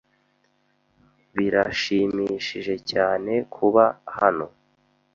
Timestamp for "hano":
4.17-4.47